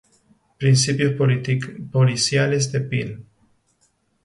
[0.57, 1.13] Principios
[1.91, 3.23] policiales de Peel